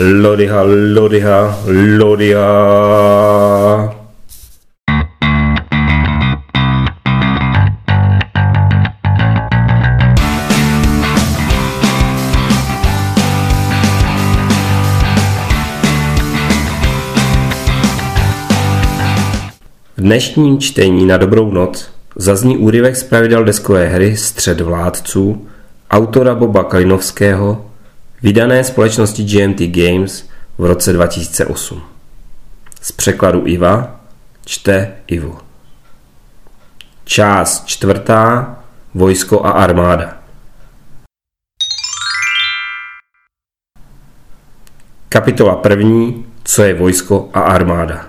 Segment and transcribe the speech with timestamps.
[0.00, 0.62] Lodyha,
[0.94, 1.58] lodyha,
[1.98, 2.48] lodyha.
[19.96, 25.46] V dnešním čtení na dobrou noc zazní úryvek z pravidel deskové hry Střed vládců
[25.90, 27.67] autora Boba Kalinovského,
[28.22, 30.28] vydané společnosti GMT Games
[30.58, 31.82] v roce 2008.
[32.80, 34.00] Z překladu Iva
[34.44, 35.38] čte Ivo.
[37.04, 38.54] Část čtvrtá
[38.94, 40.18] Vojsko a armáda.
[45.08, 48.06] Kapitola první Co je vojsko a armáda.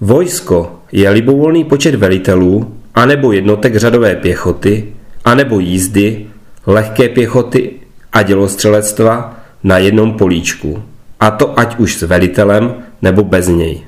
[0.00, 4.92] Vojsko je libovolný počet velitelů anebo jednotek řadové pěchoty,
[5.24, 6.26] anebo jízdy,
[6.66, 7.81] lehké pěchoty
[8.12, 10.82] a dělostřelectva na jednom políčku,
[11.20, 13.82] a to ať už s velitelem nebo bez něj.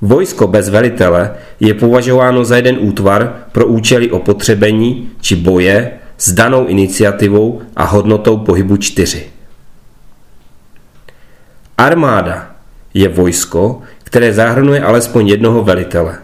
[0.00, 6.66] Vojsko bez velitele je považováno za jeden útvar pro účely opotřebení či boje s danou
[6.66, 9.26] iniciativou a hodnotou pohybu čtyři.
[11.78, 12.50] Armáda
[12.94, 16.18] je vojsko, které zahrnuje alespoň jednoho velitele.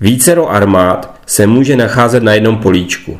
[0.00, 3.18] Vícero armád se může nacházet na jednom políčku.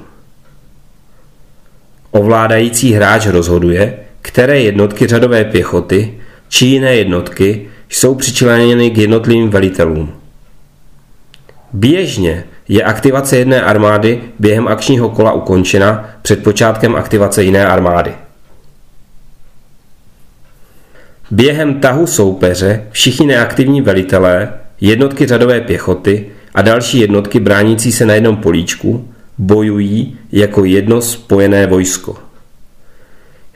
[2.16, 6.14] Ovládající hráč rozhoduje, které jednotky řadové pěchoty
[6.48, 10.12] či jiné jednotky jsou přičleněny k jednotlivým velitelům.
[11.72, 18.12] Běžně je aktivace jedné armády během akčního kola ukončena před počátkem aktivace jiné armády.
[21.30, 28.14] Během tahu soupeře všichni neaktivní velitelé, jednotky řadové pěchoty a další jednotky bránící se na
[28.14, 32.16] jednom políčku bojují jako jedno spojené vojsko.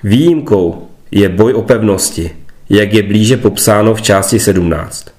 [0.03, 2.31] Výjimkou je boj o pevnosti,
[2.71, 5.11] jak je blíže popsáno v části 17.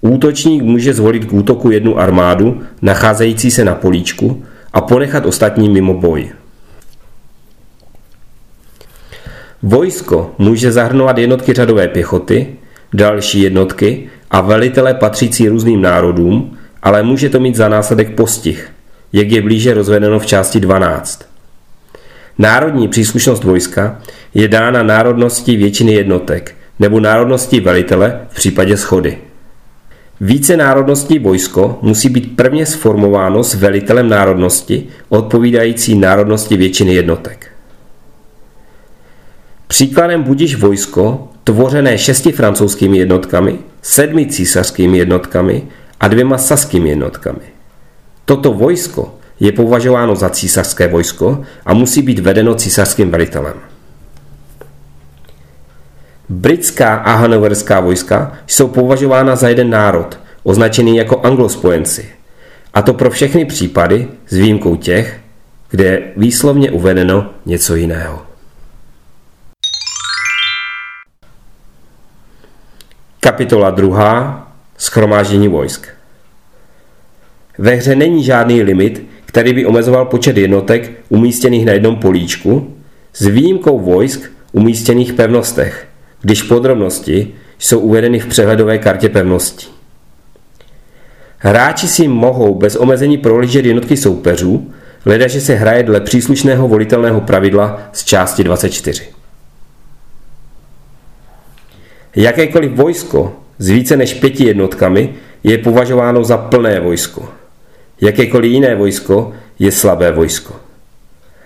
[0.00, 5.94] Útočník může zvolit k útoku jednu armádu nacházející se na políčku a ponechat ostatní mimo
[5.94, 6.32] boj.
[9.62, 12.46] Vojsko může zahrnovat jednotky řadové pěchoty,
[12.92, 18.73] další jednotky a velitele patřící různým národům, ale může to mít za následek postih,
[19.14, 21.24] jak je blíže rozvedeno v části 12.
[22.38, 24.00] Národní příslušnost vojska
[24.34, 29.18] je dána národností většiny jednotek nebo národností velitele v případě schody.
[30.20, 37.50] Více národností vojsko musí být prvně sformováno s velitelem národnosti odpovídající národnosti většiny jednotek.
[39.66, 45.62] Příkladem budíš vojsko, tvořené šesti francouzskými jednotkami, sedmi císařskými jednotkami
[46.00, 47.53] a dvěma saskými jednotkami.
[48.24, 53.54] Toto vojsko je považováno za císařské vojsko a musí být vedeno císařským velitelem.
[56.28, 62.08] Britská a hanoverská vojska jsou považována za jeden národ, označený jako anglospojenci.
[62.74, 65.20] A to pro všechny případy s výjimkou těch,
[65.70, 68.22] kde je výslovně uvedeno něco jiného.
[73.20, 74.52] Kapitola 2.
[74.78, 75.93] Schromáždění vojsk.
[77.58, 82.74] Ve hře není žádný limit, který by omezoval počet jednotek umístěných na jednom políčku,
[83.12, 85.86] s výjimkou vojsk umístěných v pevnostech,
[86.22, 89.66] když podrobnosti jsou uvedeny v přehledové kartě pevností.
[91.38, 94.72] Hráči si mohou bez omezení prohlížet jednotky soupeřů,
[95.26, 99.08] že se hraje dle příslušného volitelného pravidla z části 24.
[102.16, 105.14] Jakékoliv vojsko s více než pěti jednotkami
[105.44, 107.28] je považováno za plné vojsko.
[108.04, 110.56] Jakékoliv jiné vojsko je slabé vojsko.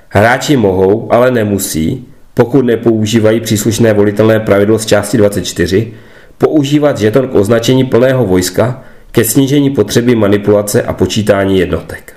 [0.09, 5.93] Hráči mohou, ale nemusí, pokud nepoužívají příslušné volitelné pravidlo z části 24,
[6.39, 12.15] používat žeton k označení plného vojska ke snížení potřeby manipulace a počítání jednotek.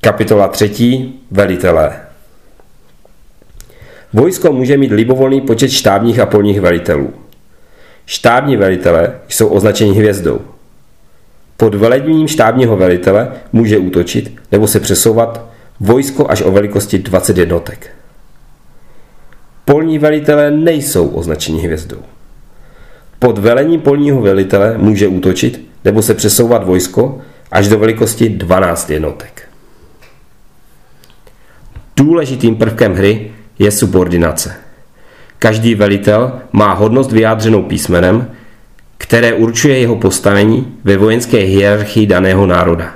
[0.00, 1.12] Kapitola 3.
[1.30, 2.00] Velitelé
[4.12, 7.25] Vojsko může mít libovolný počet štábních a polních velitelů.
[8.06, 10.40] Štábní velitele jsou označeni hvězdou.
[11.56, 15.44] Pod velením štábního velitele může útočit nebo se přesouvat
[15.80, 17.90] vojsko až o velikosti 20 jednotek.
[19.64, 22.02] Polní velitelé nejsou označeni hvězdou.
[23.18, 27.20] Pod velením polního velitele může útočit nebo se přesouvat vojsko
[27.50, 29.48] až do velikosti 12 jednotek.
[31.96, 34.65] Důležitým prvkem hry je subordinace.
[35.38, 38.30] Každý velitel má hodnost vyjádřenou písmenem,
[38.98, 42.94] které určuje jeho postavení ve vojenské hierarchii daného národa.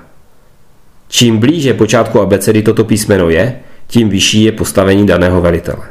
[1.09, 3.57] Čím blíže počátku abecedy toto písmeno je,
[3.87, 5.87] tím vyšší je postavení daného velitele.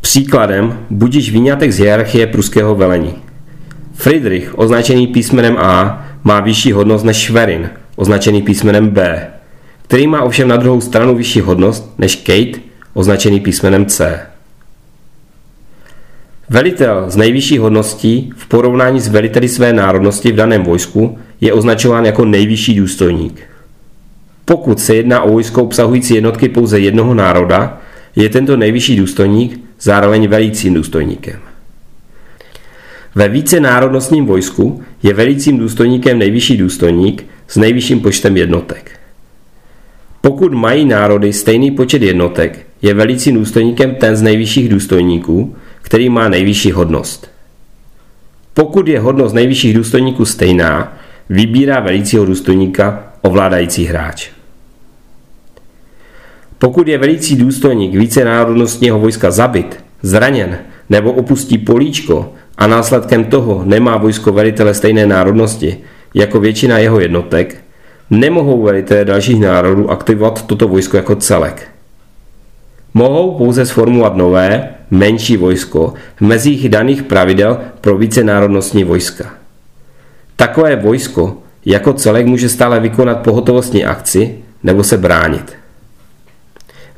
[0.00, 3.14] Příkladem budíš výňatek z hierarchie pruského velení.
[3.94, 9.26] Friedrich, označený písmenem A, má vyšší hodnost než Schwerin, označený písmenem B,
[9.82, 12.60] který má ovšem na druhou stranu vyšší hodnost než Kate,
[12.94, 14.20] označený písmenem C.
[16.50, 22.06] Velitel z nejvyšší hodností v porovnání s veliteli své národnosti v daném vojsku je označován
[22.06, 23.40] jako nejvyšší důstojník.
[24.44, 27.80] Pokud se jedná o vojsko obsahující jednotky pouze jednoho národa,
[28.16, 31.40] je tento nejvyšší důstojník zároveň velícím důstojníkem.
[33.14, 38.90] Ve více národnostním vojsku je velícím důstojníkem nejvyšší důstojník s nejvyšším počtem jednotek.
[40.20, 46.28] Pokud mají národy stejný počet jednotek, je velícím důstojníkem ten z nejvyšších důstojníků, který má
[46.28, 47.30] nejvyšší hodnost.
[48.54, 50.96] Pokud je hodnost nejvyšších důstojníků stejná,
[51.30, 54.30] vybírá velícího důstojníka ovládající hráč.
[56.58, 60.58] Pokud je velící důstojník více národnostního vojska zabit, zraněn
[60.90, 65.78] nebo opustí políčko a následkem toho nemá vojsko velitele stejné národnosti
[66.14, 67.64] jako většina jeho jednotek,
[68.10, 71.73] nemohou velitelé dalších národů aktivovat toto vojsko jako celek.
[72.94, 79.34] Mohou pouze sformovat nové, menší vojsko v mezích daných pravidel pro vícenárodnostní vojska.
[80.36, 85.52] Takové vojsko jako celek může stále vykonat pohotovostní akci nebo se bránit.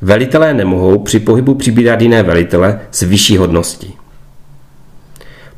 [0.01, 3.93] Velitelé nemohou při pohybu přibírat jiné velitele s vyšší hodností.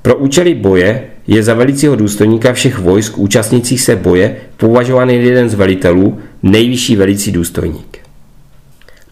[0.02, 5.54] Pro účely boje je za velícího důstojníka všech vojsk účastnících se boje považovaný jeden z
[5.54, 7.89] velitelů nejvyšší velící důstojník.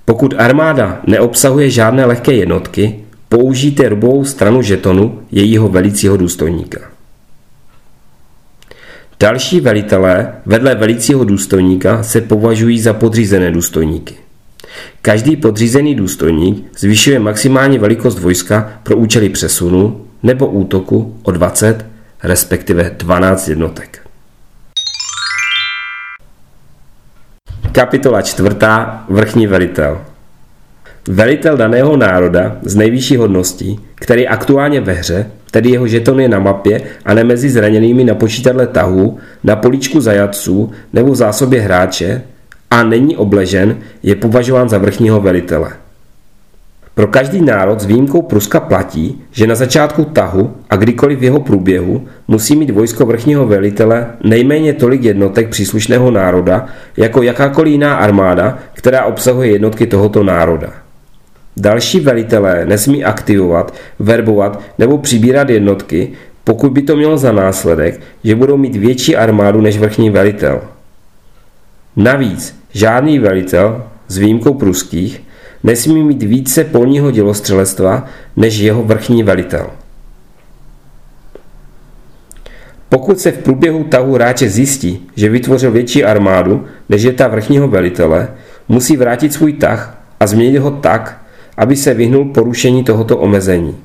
[0.09, 3.00] Pokud armáda neobsahuje žádné lehké jednotky,
[3.30, 6.80] použijte rubovou stranu žetonu jejího velícího důstojníka.
[9.19, 14.15] Další velitelé vedle velícího důstojníka se považují za podřízené důstojníky.
[15.01, 21.86] Každý podřízený důstojník zvyšuje maximální velikost vojska pro účely přesunu nebo útoku o 20,
[22.24, 24.06] respektive 12 jednotek.
[27.77, 29.06] Kapitola čtvrtá.
[29.09, 30.01] Vrchní velitel.
[31.07, 36.39] Velitel daného národa z nejvyšší hodností, který aktuálně ve hře, tedy jeho žeton je na
[36.39, 42.21] mapě a ne mezi zraněnými na počítadle tahu, na políčku zajatců nebo v zásobě hráče
[42.71, 45.71] a není obležen, je považován za vrchního velitele.
[46.97, 51.39] Pro každý národ s výjimkou Pruska platí, že na začátku tahu a kdykoliv v jeho
[51.39, 56.65] průběhu musí mít vojsko vrchního velitele nejméně tolik jednotek příslušného národa
[56.97, 60.73] jako jakákoliv jiná armáda, která obsahuje jednotky tohoto národa.
[61.57, 66.11] Další velitelé nesmí aktivovat, verbovat nebo přibírat jednotky,
[66.43, 70.61] pokud by to mělo za následek, že budou mít větší armádu než vrchní velitel.
[71.95, 75.26] Navíc žádný velitel, s výjimkou pruských,
[75.63, 78.06] nesmí mít více polního dělostřelectva
[78.36, 79.69] než jeho vrchní velitel.
[82.89, 87.68] Pokud se v průběhu tahu hráče zjistí, že vytvořil větší armádu než je ta vrchního
[87.68, 88.27] velitele,
[88.68, 91.21] musí vrátit svůj tah a změnit ho tak,
[91.57, 93.77] aby se vyhnul porušení tohoto omezení.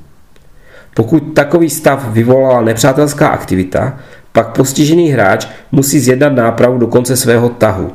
[0.94, 3.98] Pokud takový stav vyvolala nepřátelská aktivita,
[4.32, 7.90] pak postižený hráč musí zjednat nápravu do konce svého tahu.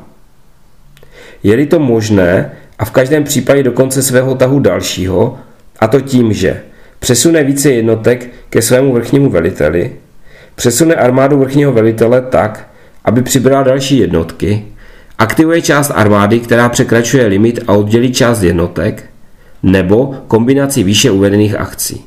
[1.44, 5.38] Je-li to možné, a v každém případě do konce svého tahu dalšího,
[5.80, 6.62] a to tím, že
[7.00, 9.92] přesune více jednotek ke svému vrchnímu veliteli,
[10.56, 12.70] přesune armádu vrchního velitele tak,
[13.06, 14.66] aby přibral další jednotky,
[15.18, 19.10] aktivuje část armády, která překračuje limit a oddělí část jednotek,
[19.64, 22.06] nebo kombinaci výše uvedených akcí.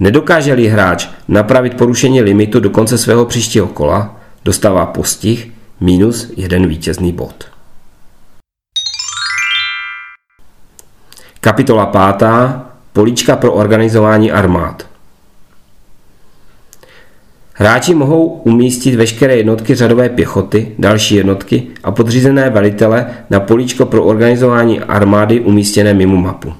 [0.00, 5.50] Nedokáže-li hráč napravit porušení limitu do konce svého příštího kola, dostává postih
[5.80, 7.51] minus jeden vítězný bod.
[11.44, 12.28] Kapitola 5.
[12.92, 14.86] Políčka pro organizování armád.
[17.54, 24.04] Hráči mohou umístit veškeré jednotky řadové pěchoty, další jednotky a podřízené velitele na políčko pro
[24.04, 26.54] organizování armády umístěné mimo mapu.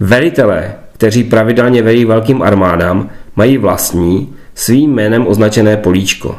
[0.00, 6.38] Velitelé, kteří pravidelně velí velkým armádám, mají vlastní, svým jménem označené políčko.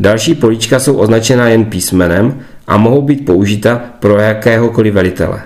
[0.00, 5.42] Další políčka jsou označena jen písmenem a mohou být použita pro jakéhokoliv velitele.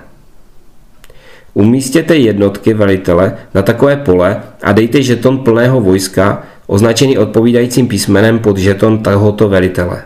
[1.54, 8.56] Umístěte jednotky velitele na takové pole a dejte žeton plného vojska označený odpovídajícím písmenem pod
[8.56, 10.04] žeton tohoto velitele.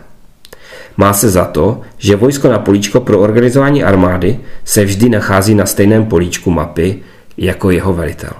[0.97, 5.65] Má se za to, že vojsko na políčko pro organizování armády se vždy nachází na
[5.65, 6.99] stejném políčku mapy
[7.37, 8.31] jako jeho velitel.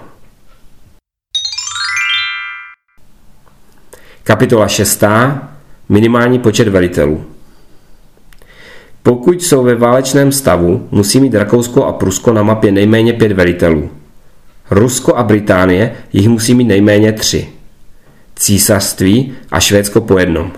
[4.24, 5.03] Kapitola 6.
[5.89, 7.33] minimální počet velitelů.
[9.03, 13.89] Pokud jsou ve válečném stavu, musí mít Rakousko a Prusko na mapě nejméně pět velitelů.
[14.72, 17.48] Rusko a Británie jich musí mít nejméně tři.
[18.36, 20.51] Císařství a Švédsko po jednom.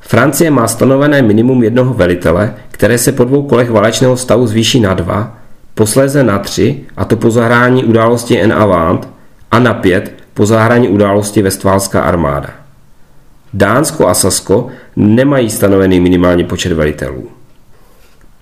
[0.00, 4.94] Francie má stanovené minimum jednoho velitele, které se po dvou kolech válečného stavu zvýší na
[4.94, 5.36] dva,
[5.74, 9.08] posléze na tři, a to po zahrání události en avant,
[9.50, 12.48] a na pět po zahrání události Vestfálská armáda.
[13.54, 14.66] Dánsko a Sasko
[14.98, 17.28] nemají stanovený minimální počet velitelů.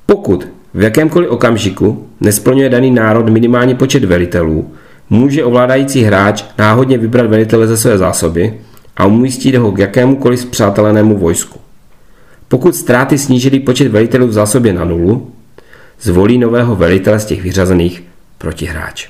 [0.07, 4.75] Pokud v jakémkoliv okamžiku nesplňuje daný národ minimální počet velitelů,
[5.11, 8.61] může ovládající hráč náhodně vybrat velitele ze své zásoby
[8.97, 11.61] a umístit ho k jakémukoliv zpřátelenému vojsku.
[12.49, 15.33] Pokud ztráty snížily počet velitelů v zásobě na nulu,
[16.01, 18.05] zvolí nového velitele z těch vyřazených
[18.39, 19.09] protihráč.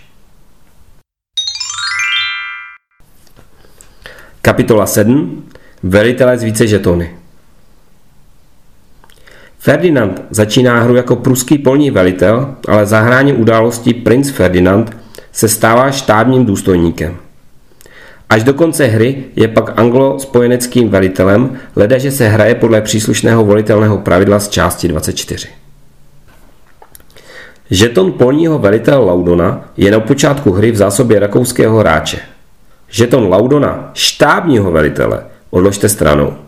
[4.43, 5.45] Kapitola 7.
[5.83, 7.11] Velitelé z více žetony.
[9.67, 14.97] Ferdinand začíná hru jako pruský polní velitel, ale za hrání událostí princ Ferdinand
[15.33, 17.17] se stává štábním důstojníkem.
[18.29, 24.39] Až do konce hry je pak anglo-spojeneckým velitelem, ledaže se hraje podle příslušného volitelného pravidla
[24.39, 25.49] z části 24.
[27.71, 32.19] Žeton polního velitele Laudona je na počátku hry v zásobě rakouského hráče.
[32.89, 36.46] Žeton Laudona, štábního velitele, odložte stranou.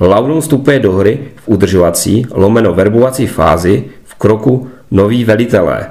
[0.00, 5.86] Laudon vstupuje do hry v udržovací, lomeno verbovací fázi v kroku noví velitelé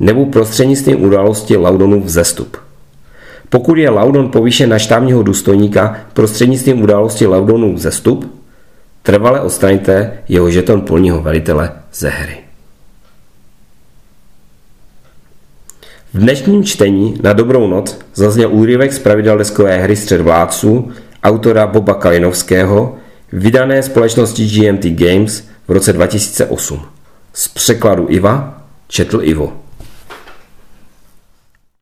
[0.00, 2.56] nebo prostřednictvím události Laudonu vzestup.
[3.48, 8.40] Pokud je Laudon povýšen na štábního důstojníka prostřednictvím události Laudonu vzestup,
[9.02, 12.36] trvale odstraňte jeho žeton polního velitele ze hry.
[16.14, 21.66] V dnešním čtení na dobrou noc zazněl úryvek z pravidel deskové hry Střed vládců autora
[21.66, 22.96] Boba Kalinovského,
[23.32, 26.82] vydané společností GMT Games v roce 2008.
[27.32, 29.62] Z překladu Iva četl Ivo.